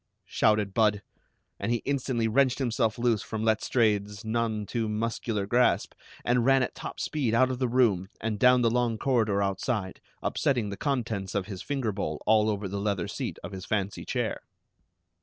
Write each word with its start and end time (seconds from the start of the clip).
shouted 0.25 0.73
Budd, 0.73 1.03
and 1.59 1.71
he 1.71 1.83
instantly 1.85 2.27
wrenched 2.27 2.57
himself 2.57 2.97
loose 2.97 3.21
from 3.21 3.43
Letstrayed's 3.43 4.25
none 4.25 4.65
too 4.65 4.89
muscular 4.89 5.45
grasp, 5.45 5.93
and 6.25 6.43
ran 6.43 6.63
at 6.63 6.73
top 6.73 6.99
speed 6.99 7.35
out 7.35 7.51
of 7.51 7.59
the 7.59 7.67
room 7.69 8.07
and 8.19 8.39
down 8.39 8.63
the 8.63 8.71
long 8.71 8.97
corridor 8.97 9.43
outside, 9.43 10.01
upsetting 10.23 10.71
the 10.71 10.75
contents 10.75 11.35
of 11.35 11.45
his 11.45 11.61
finger 11.61 11.91
bowl 11.91 12.19
all 12.25 12.49
over 12.49 12.67
the 12.67 12.79
leather 12.81 13.07
seat 13.07 13.37
of 13.43 13.51
his 13.51 13.65
fancy 13.67 14.03
chair. 14.03 14.41